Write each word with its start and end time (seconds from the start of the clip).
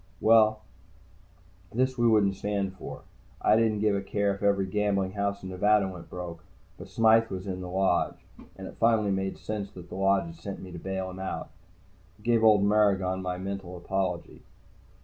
Well, 0.19 0.61
this 1.71 1.95
we 1.95 2.07
wouldn't 2.07 2.33
stand 2.35 2.73
for. 2.73 3.03
I 3.39 3.55
didn't 3.55 3.81
give 3.81 3.95
a 3.95 4.01
care 4.01 4.33
if 4.33 4.41
every 4.41 4.65
gambling 4.65 5.11
house 5.11 5.43
in 5.43 5.49
Nevada 5.49 5.87
went 5.87 6.09
broke. 6.09 6.43
But 6.79 6.87
Smythe 6.87 7.27
was 7.29 7.45
in 7.45 7.61
the 7.61 7.69
Lodge. 7.69 8.25
And 8.57 8.65
it 8.65 8.77
finally 8.79 9.11
made 9.11 9.37
sense 9.37 9.69
that 9.73 9.89
the 9.89 9.95
Lodge 9.95 10.25
had 10.25 10.35
sent 10.37 10.59
me 10.59 10.71
to 10.71 10.79
bail 10.79 11.11
him 11.11 11.19
out. 11.19 11.51
I 12.17 12.23
gave 12.23 12.43
old 12.43 12.63
Maragon 12.63 13.21
my 13.21 13.37
mental 13.37 13.77
apology. 13.77 14.41